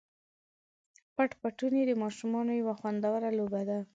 پټ 1.15 1.29
پټوني 1.41 1.81
د 1.87 1.91
ماشومانو 2.03 2.51
یوه 2.61 2.73
خوندوره 2.79 3.29
لوبه 3.37 3.61
ده. 3.69 3.79